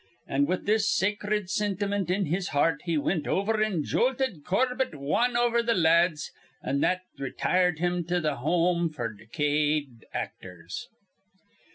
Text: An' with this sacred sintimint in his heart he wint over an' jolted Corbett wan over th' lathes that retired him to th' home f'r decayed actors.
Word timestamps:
An' 0.25 0.47
with 0.47 0.65
this 0.65 0.89
sacred 0.89 1.43
sintimint 1.51 2.09
in 2.09 2.25
his 2.25 2.47
heart 2.47 2.81
he 2.85 2.97
wint 2.97 3.27
over 3.27 3.61
an' 3.63 3.83
jolted 3.83 4.43
Corbett 4.43 4.95
wan 4.95 5.37
over 5.37 5.61
th' 5.61 5.75
lathes 5.77 6.31
that 6.63 7.01
retired 7.19 7.77
him 7.77 8.03
to 8.05 8.19
th' 8.19 8.25
home 8.37 8.91
f'r 8.91 9.15
decayed 9.15 10.07
actors. 10.11 10.87